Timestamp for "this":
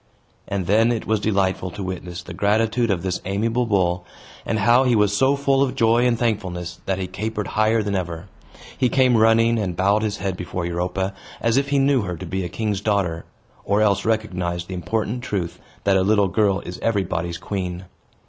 3.03-3.21